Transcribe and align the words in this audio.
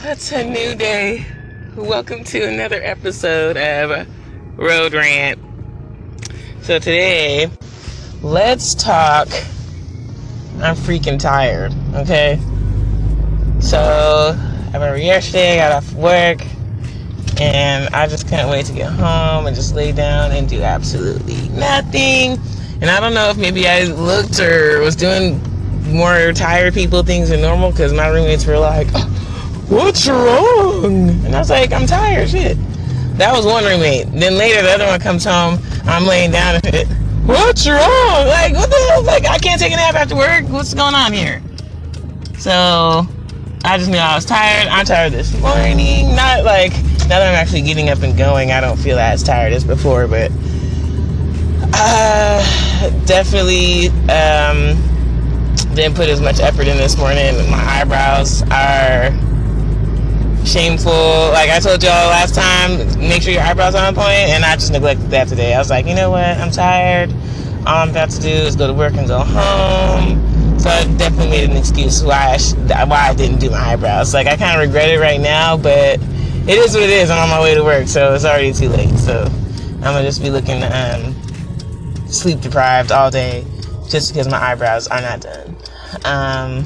It's 0.00 0.30
a 0.30 0.44
new 0.44 0.76
day. 0.76 1.26
Welcome 1.74 2.22
to 2.24 2.44
another 2.44 2.80
episode 2.84 3.56
of 3.56 4.06
Road 4.56 4.94
Rant. 4.94 5.40
So 6.62 6.78
today, 6.78 7.50
let's 8.22 8.76
talk. 8.76 9.26
I'm 10.60 10.76
freaking 10.76 11.18
tired, 11.18 11.74
okay? 11.96 12.38
So, 13.58 14.36
I 14.38 14.72
remember 14.72 14.98
yesterday, 14.98 15.54
I 15.54 15.68
got 15.68 15.72
off 15.72 15.92
work, 15.94 16.46
and 17.40 17.92
I 17.92 18.06
just 18.06 18.28
couldn't 18.28 18.50
wait 18.50 18.66
to 18.66 18.72
get 18.72 18.92
home 18.92 19.46
and 19.46 19.56
just 19.56 19.74
lay 19.74 19.90
down 19.90 20.30
and 20.30 20.48
do 20.48 20.62
absolutely 20.62 21.48
nothing. 21.48 22.38
And 22.80 22.88
I 22.88 23.00
don't 23.00 23.14
know 23.14 23.30
if 23.30 23.36
maybe 23.36 23.66
I 23.66 23.82
looked 23.82 24.38
or 24.38 24.80
was 24.80 24.94
doing 24.94 25.42
more 25.92 26.32
tired 26.34 26.72
people 26.72 27.02
things 27.02 27.30
than 27.30 27.40
normal 27.40 27.72
because 27.72 27.92
my 27.92 28.06
roommates 28.06 28.46
were 28.46 28.58
like, 28.58 28.86
oh, 28.94 29.14
What's 29.68 30.08
wrong? 30.08 31.10
And 31.24 31.34
I 31.34 31.38
was 31.38 31.50
like, 31.50 31.72
I'm 31.72 31.86
tired, 31.86 32.30
shit. 32.30 32.56
That 33.18 33.34
was 33.36 33.44
one 33.44 33.64
roommate. 33.64 34.10
Then 34.12 34.36
later, 34.38 34.62
the 34.62 34.70
other 34.70 34.86
one 34.86 34.98
comes 34.98 35.24
home. 35.24 35.58
I'm 35.84 36.06
laying 36.06 36.30
down 36.30 36.60
and. 36.64 36.88
What's 37.28 37.68
wrong? 37.68 38.26
Like, 38.26 38.54
what 38.54 38.70
the 38.70 38.86
hell? 38.88 39.02
Like, 39.02 39.26
I 39.26 39.36
can't 39.36 39.60
take 39.60 39.72
a 39.72 39.76
nap 39.76 39.94
after 39.94 40.16
work. 40.16 40.44
What's 40.48 40.72
going 40.72 40.94
on 40.94 41.12
here? 41.12 41.42
So, 42.38 43.06
I 43.64 43.76
just 43.76 43.90
knew 43.90 43.98
I 43.98 44.14
was 44.14 44.24
tired. 44.24 44.68
I'm 44.68 44.86
tired 44.86 45.12
this 45.12 45.38
morning. 45.40 46.14
Not 46.16 46.44
like 46.44 46.72
now 47.08 47.18
that 47.18 47.28
I'm 47.28 47.34
actually 47.34 47.62
getting 47.62 47.90
up 47.90 48.02
and 48.02 48.16
going, 48.16 48.52
I 48.52 48.62
don't 48.62 48.78
feel 48.78 48.98
as 48.98 49.22
tired 49.22 49.52
as 49.52 49.64
before, 49.64 50.08
but 50.08 50.30
uh, 51.74 52.42
definitely 53.04 53.88
um, 54.08 54.76
didn't 55.74 55.94
put 55.96 56.08
as 56.08 56.22
much 56.22 56.40
effort 56.40 56.66
in 56.66 56.78
this 56.78 56.96
morning. 56.96 57.36
My 57.50 57.62
eyebrows 57.80 58.42
are 58.50 59.10
shameful. 60.48 60.90
Like 61.32 61.50
I 61.50 61.60
told 61.60 61.82
y'all 61.82 62.08
last 62.08 62.34
time, 62.34 62.78
make 62.98 63.22
sure 63.22 63.32
your 63.32 63.42
eyebrows 63.42 63.74
are 63.74 63.86
on 63.86 63.94
point, 63.94 64.32
and 64.32 64.44
I 64.44 64.54
just 64.54 64.72
neglected 64.72 65.10
that 65.10 65.28
today. 65.28 65.54
I 65.54 65.58
was 65.58 65.70
like, 65.70 65.86
you 65.86 65.94
know 65.94 66.10
what? 66.10 66.24
I'm 66.24 66.50
tired. 66.50 67.12
All 67.66 67.82
I'm 67.82 67.90
about 67.90 68.10
to 68.10 68.20
do 68.20 68.28
is 68.28 68.56
go 68.56 68.66
to 68.66 68.72
work 68.72 68.94
and 68.94 69.06
go 69.06 69.18
home. 69.18 70.58
So 70.58 70.70
I 70.70 70.84
definitely 70.96 71.28
made 71.28 71.50
an 71.50 71.56
excuse 71.56 72.02
why 72.02 72.32
I 72.32 72.36
sh- 72.38 72.54
why 72.54 73.08
I 73.10 73.14
didn't 73.14 73.38
do 73.38 73.50
my 73.50 73.58
eyebrows. 73.58 74.14
Like 74.14 74.26
I 74.26 74.36
kind 74.36 74.60
of 74.60 74.66
regret 74.66 74.88
it 74.88 74.98
right 74.98 75.20
now, 75.20 75.56
but 75.56 76.00
it 76.00 76.58
is 76.58 76.74
what 76.74 76.82
it 76.82 76.90
is. 76.90 77.10
I'm 77.10 77.18
on 77.18 77.28
my 77.28 77.40
way 77.40 77.54
to 77.54 77.62
work, 77.62 77.86
so 77.86 78.14
it's 78.14 78.24
already 78.24 78.52
too 78.52 78.70
late. 78.70 78.96
So 78.98 79.24
I'm 79.76 79.82
gonna 79.82 80.02
just 80.02 80.22
be 80.22 80.30
looking 80.30 80.62
um, 80.62 81.14
sleep 82.06 82.40
deprived 82.40 82.90
all 82.90 83.10
day, 83.10 83.44
just 83.88 84.12
because 84.12 84.28
my 84.28 84.38
eyebrows 84.38 84.88
are 84.88 85.02
not 85.02 85.20
done. 85.20 85.56
Um, 86.04 86.64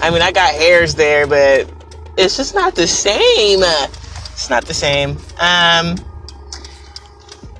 I 0.00 0.10
mean, 0.10 0.22
I 0.22 0.32
got 0.32 0.54
hairs 0.54 0.94
there, 0.94 1.26
but 1.26 1.68
it's 2.16 2.36
just 2.36 2.54
not 2.54 2.74
the 2.74 2.86
same. 2.86 3.60
It's 3.62 4.50
not 4.50 4.64
the 4.64 4.74
same. 4.74 5.16
Um, 5.40 5.96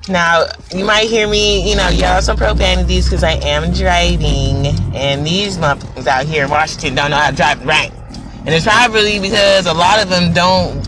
now 0.09 0.45
you 0.75 0.83
might 0.83 1.07
hear 1.07 1.27
me, 1.27 1.69
you 1.69 1.77
know, 1.77 1.87
yell 1.89 2.21
some 2.21 2.35
profanities 2.35 3.05
because 3.05 3.23
I 3.23 3.33
am 3.33 3.71
driving, 3.71 4.67
and 4.93 5.25
these 5.25 5.57
motherfuckers 5.57 6.07
out 6.07 6.25
here 6.25 6.43
in 6.43 6.49
Washington 6.49 6.95
don't 6.95 7.11
know 7.11 7.17
how 7.17 7.29
to 7.29 7.35
drive 7.35 7.65
right, 7.65 7.91
and 8.39 8.49
it's 8.49 8.65
probably 8.65 9.19
because 9.19 9.65
a 9.65 9.73
lot 9.73 10.03
of 10.03 10.09
them 10.09 10.33
don't, 10.33 10.85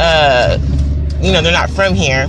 uh, 0.00 0.58
you 1.20 1.32
know, 1.32 1.40
they're 1.40 1.52
not 1.52 1.70
from 1.70 1.94
here, 1.94 2.28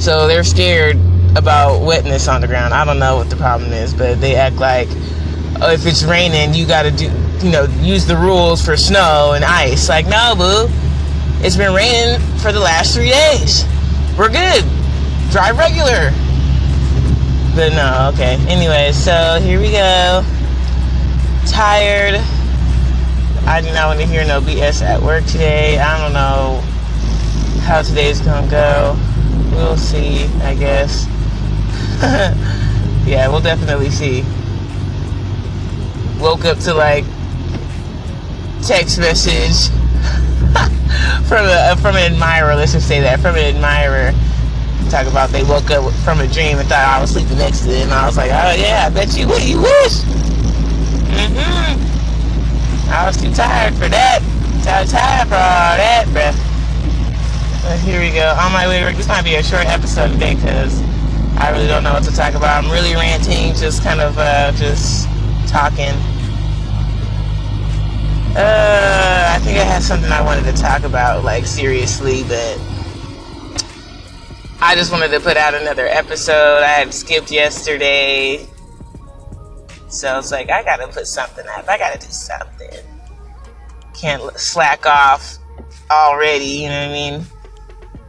so 0.00 0.26
they're 0.26 0.42
scared 0.42 0.96
about 1.36 1.86
wetness 1.86 2.26
on 2.26 2.40
the 2.40 2.48
ground. 2.48 2.74
I 2.74 2.84
don't 2.84 2.98
know 2.98 3.16
what 3.16 3.30
the 3.30 3.36
problem 3.36 3.72
is, 3.72 3.94
but 3.94 4.20
they 4.20 4.34
act 4.34 4.56
like 4.56 4.88
Uh, 5.60 5.70
if 5.72 5.86
it's 5.86 6.04
raining, 6.04 6.52
you 6.52 6.66
got 6.66 6.82
to 6.82 6.90
do, 6.90 7.10
you 7.42 7.50
know, 7.50 7.64
use 7.80 8.04
the 8.04 8.16
rules 8.16 8.62
for 8.62 8.76
snow 8.76 9.32
and 9.34 9.42
ice. 9.42 9.88
Like, 9.88 10.06
no, 10.06 10.34
boo. 10.36 10.68
It's 11.40 11.56
been 11.56 11.72
raining 11.72 12.20
for 12.38 12.52
the 12.52 12.60
last 12.60 12.94
three 12.94 13.08
days. 13.08 13.64
We're 14.18 14.28
good. 14.28 14.64
Drive 15.30 15.56
regular. 15.56 16.12
But 17.54 17.72
no, 17.72 18.10
okay. 18.12 18.36
Anyway, 18.52 18.92
so 18.92 19.40
here 19.40 19.58
we 19.58 19.70
go. 19.70 20.22
Tired. 21.46 22.20
I 23.46 23.62
do 23.62 23.72
not 23.72 23.86
want 23.86 24.00
to 24.00 24.06
hear 24.06 24.26
no 24.26 24.42
BS 24.42 24.82
at 24.82 25.00
work 25.00 25.24
today. 25.24 25.78
I 25.78 25.98
don't 26.02 26.12
know 26.12 26.60
how 27.62 27.80
today's 27.80 28.20
gonna 28.20 28.50
go. 28.50 28.94
We'll 29.52 29.78
see, 29.78 30.24
I 30.42 30.54
guess. 30.54 31.06
yeah, 33.06 33.28
we'll 33.28 33.40
definitely 33.40 33.88
see 33.88 34.22
woke 36.20 36.44
up 36.44 36.58
to 36.60 36.74
like 36.74 37.04
text 38.62 38.98
message 38.98 39.70
from 41.28 41.46
a 41.46 41.76
from 41.80 41.96
an 41.96 42.12
admirer. 42.12 42.54
Let's 42.54 42.72
just 42.72 42.88
say 42.88 43.00
that 43.00 43.20
from 43.20 43.36
an 43.36 43.54
admirer. 43.54 44.12
Talk 44.90 45.06
about 45.06 45.30
they 45.30 45.42
woke 45.42 45.70
up 45.70 45.92
from 46.04 46.20
a 46.20 46.28
dream 46.28 46.58
and 46.58 46.68
thought 46.68 46.86
I 46.86 47.00
was 47.00 47.10
sleeping 47.10 47.38
next 47.38 47.60
to 47.60 47.68
them. 47.68 47.90
I 47.90 48.06
was 48.06 48.16
like, 48.16 48.30
oh 48.30 48.54
yeah, 48.54 48.84
I 48.86 48.90
bet 48.90 49.16
you 49.16 49.26
would. 49.28 49.42
You 49.42 49.60
wish. 49.60 50.02
Mm-hmm. 51.10 51.96
I 52.90 53.06
was 53.06 53.16
too 53.16 53.32
tired 53.32 53.74
for 53.74 53.88
that. 53.88 54.20
Too 54.62 54.90
tired 54.90 55.28
for 55.28 55.34
all 55.34 55.76
that, 55.78 56.06
bruh. 56.14 56.34
But 57.62 57.80
here 57.80 58.00
we 58.00 58.12
go. 58.12 58.34
On 58.38 58.52
my 58.52 58.68
way 58.68 58.78
to 58.78 58.86
work. 58.86 58.96
This 58.96 59.08
might 59.08 59.24
be 59.24 59.34
a 59.34 59.42
short 59.42 59.66
episode 59.66 60.12
today 60.12 60.36
because 60.36 60.80
I 61.36 61.50
really 61.50 61.66
don't 61.66 61.82
know 61.82 61.92
what 61.92 62.04
to 62.04 62.14
talk 62.14 62.34
about. 62.34 62.62
I'm 62.62 62.70
really 62.70 62.94
ranting, 62.94 63.54
just 63.54 63.82
kind 63.82 64.00
of 64.00 64.16
uh, 64.18 64.52
just 64.52 65.08
talking. 65.56 65.94
Uh, 68.36 69.32
I 69.34 69.38
think 69.42 69.58
I 69.58 69.64
had 69.64 69.82
something 69.82 70.12
I 70.12 70.22
wanted 70.22 70.44
to 70.44 70.52
talk 70.52 70.82
about, 70.82 71.24
like 71.24 71.46
seriously, 71.46 72.24
but 72.24 72.60
I 74.60 74.74
just 74.74 74.92
wanted 74.92 75.12
to 75.12 75.20
put 75.20 75.38
out 75.38 75.54
another 75.54 75.86
episode. 75.86 76.62
I 76.62 76.66
had 76.66 76.92
skipped 76.92 77.30
yesterday, 77.30 78.46
so 79.88 80.18
it's 80.18 80.30
like 80.30 80.50
I 80.50 80.62
gotta 80.62 80.88
put 80.88 81.06
something 81.06 81.46
out. 81.48 81.66
I 81.66 81.78
gotta 81.78 81.98
do 81.98 82.12
something. 82.12 82.78
Can't 83.98 84.38
slack 84.38 84.84
off 84.84 85.38
already. 85.90 86.44
You 86.44 86.68
know 86.68 86.80
what 86.80 86.90
I 86.90 86.92
mean? 86.92 87.24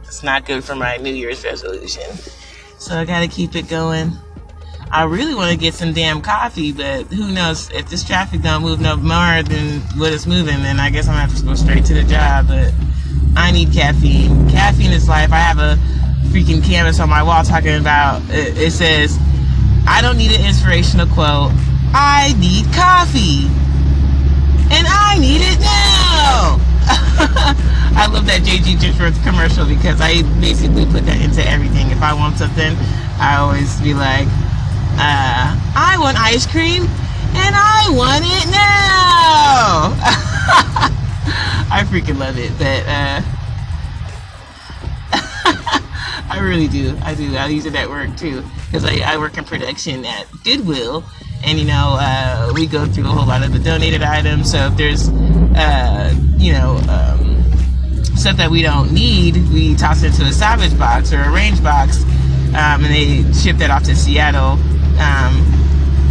It's 0.02 0.22
not 0.22 0.44
good 0.44 0.62
for 0.62 0.74
my 0.74 0.98
New 0.98 1.14
Year's 1.14 1.42
resolution. 1.44 2.14
So 2.76 2.94
I 2.94 3.06
gotta 3.06 3.26
keep 3.26 3.54
it 3.56 3.68
going. 3.68 4.12
I 4.90 5.04
really 5.04 5.34
want 5.34 5.50
to 5.50 5.56
get 5.56 5.74
some 5.74 5.92
damn 5.92 6.22
coffee, 6.22 6.72
but 6.72 7.04
who 7.06 7.30
knows? 7.30 7.70
If 7.70 7.90
this 7.90 8.02
traffic 8.02 8.40
don't 8.40 8.62
move 8.62 8.80
no 8.80 8.96
more 8.96 9.42
than 9.42 9.80
what 9.98 10.12
it's 10.12 10.26
moving, 10.26 10.62
then 10.62 10.80
I 10.80 10.88
guess 10.88 11.06
I'm 11.08 11.14
gonna 11.14 11.26
have 11.26 11.36
to 11.36 11.44
go 11.44 11.54
straight 11.54 11.84
to 11.86 11.94
the 11.94 12.04
job. 12.04 12.48
But 12.48 12.72
I 13.36 13.50
need 13.50 13.72
caffeine. 13.72 14.48
Caffeine 14.48 14.92
is 14.92 15.08
life. 15.08 15.30
I 15.30 15.38
have 15.38 15.58
a 15.58 15.78
freaking 16.28 16.64
canvas 16.64 17.00
on 17.00 17.10
my 17.10 17.22
wall 17.22 17.42
talking 17.42 17.76
about. 17.76 18.22
It, 18.30 18.70
says, 18.72 19.18
"I 19.86 20.00
don't 20.00 20.16
need 20.16 20.32
an 20.32 20.44
inspirational 20.46 21.06
quote. 21.06 21.52
I 21.92 22.34
need 22.38 22.64
coffee, 22.72 23.44
and 24.72 24.86
I 24.88 25.18
need 25.20 25.42
it 25.42 25.60
now." 25.60 26.60
I 27.98 28.08
love 28.10 28.24
that 28.26 28.40
JG 28.42 28.80
Wentworth 28.80 29.22
commercial 29.22 29.66
because 29.66 30.00
I 30.00 30.22
basically 30.40 30.86
put 30.86 31.04
that 31.04 31.20
into 31.20 31.46
everything. 31.46 31.90
If 31.90 32.00
I 32.00 32.14
want 32.14 32.38
something, 32.38 32.74
I 33.20 33.36
always 33.38 33.80
be 33.80 33.92
like, 33.92 34.28
uh, 35.00 35.54
I 35.76 35.96
want 36.00 36.18
ice 36.18 36.44
cream 36.44 36.82
and 36.82 37.54
I 37.54 37.86
want 37.90 38.24
it 38.26 38.50
now. 38.50 39.94
I 41.70 41.84
freaking 41.86 42.18
love 42.18 42.36
it, 42.36 42.50
but 42.58 42.82
uh, 42.88 43.22
I 46.30 46.40
really 46.40 46.66
do. 46.66 46.98
I 47.02 47.14
do. 47.14 47.36
I 47.36 47.46
use 47.46 47.64
it 47.64 47.76
at 47.76 47.88
work 47.88 48.16
too 48.16 48.42
because 48.66 48.84
I, 48.84 48.98
I 49.04 49.18
work 49.18 49.38
in 49.38 49.44
production 49.44 50.04
at 50.04 50.26
Goodwill, 50.42 51.04
and 51.44 51.60
you 51.60 51.66
know 51.66 51.96
uh, 52.00 52.50
we 52.52 52.66
go 52.66 52.84
through 52.84 53.04
a 53.04 53.08
whole 53.08 53.26
lot 53.26 53.44
of 53.44 53.52
the 53.52 53.60
donated 53.60 54.02
items. 54.02 54.50
So 54.50 54.66
if 54.66 54.76
there's 54.76 55.10
uh, 55.10 56.12
you 56.38 56.52
know 56.54 56.78
um, 56.88 57.44
stuff 58.16 58.36
that 58.38 58.50
we 58.50 58.62
don't 58.62 58.92
need, 58.92 59.36
we 59.52 59.76
toss 59.76 60.02
it 60.02 60.08
into 60.08 60.24
a 60.24 60.32
salvage 60.32 60.76
box 60.76 61.12
or 61.12 61.22
a 61.22 61.30
range 61.30 61.62
box, 61.62 62.02
um, 62.48 62.84
and 62.84 62.86
they 62.86 63.32
ship 63.32 63.58
that 63.58 63.70
off 63.70 63.84
to 63.84 63.94
Seattle 63.94 64.58
um, 64.98 65.44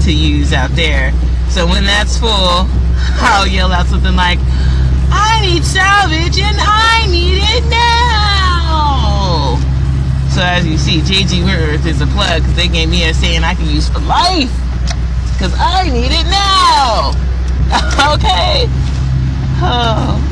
to 0.04 0.12
use 0.12 0.54
out 0.54 0.72
there. 0.72 1.12
So 1.50 1.66
when 1.68 1.86
that's 1.86 2.18
full, 2.18 2.30
I'll 3.20 3.48
yell 3.48 3.72
out 3.72 3.88
something 3.88 4.16
like, 4.16 4.40
I 5.10 5.40
need 5.42 5.64
salvage 5.64 6.40
and 6.40 6.58
I 6.60 7.08
need 7.10 7.40
it 7.44 7.64
now. 7.70 9.58
So 10.34 10.42
as 10.42 10.68
you 10.68 10.78
see, 10.78 11.00
JG 11.00 11.44
Wentworth 11.44 11.86
is 11.86 12.02
a 12.02 12.08
plug 12.08 12.42
because 12.42 12.56
they 12.56 12.68
gave 12.68 12.90
me 12.90 13.10
a 13.10 13.14
saying 13.14 13.44
I 13.44 13.56
can 13.56 13.66
use 13.66 13.90
for 13.90 14.00
life 14.00 14.52
because 15.34 15.54
I 15.58 15.90
need 15.90 16.12
it 16.12 16.26
now. 16.30 17.14
okay. 18.14 18.66
Oh. 19.60 20.24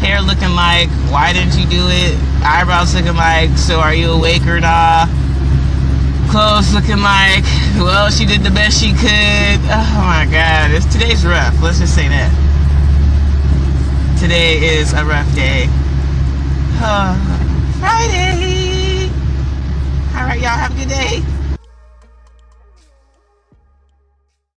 Hair 0.00 0.20
looking 0.22 0.54
like, 0.54 0.88
why 1.10 1.32
didn't 1.32 1.58
you 1.58 1.66
do 1.66 1.88
it? 1.88 2.18
Eyebrows 2.42 2.94
looking 2.94 3.16
like, 3.16 3.56
so 3.56 3.80
are 3.80 3.94
you 3.94 4.10
awake 4.10 4.46
or 4.46 4.60
not? 4.60 5.08
Clothes 6.36 6.74
looking 6.74 7.00
like, 7.00 7.44
well, 7.78 8.10
she 8.10 8.26
did 8.26 8.42
the 8.42 8.50
best 8.50 8.78
she 8.78 8.92
could. 8.92 9.58
Oh 9.72 10.02
my 10.04 10.28
God, 10.30 10.70
it's, 10.70 10.84
today's 10.84 11.24
rough. 11.24 11.56
Let's 11.62 11.78
just 11.78 11.94
say 11.94 12.08
that. 12.08 12.28
today 14.20 14.58
is 14.58 14.92
a 14.92 15.02
rough 15.02 15.34
day. 15.34 15.64
Uh, 16.76 17.16
Friday. 17.80 19.08
All 20.14 20.26
right, 20.28 20.38
y'all 20.38 20.50
have 20.50 20.72
a 20.72 20.78
good 20.78 20.90
day. 20.90 21.35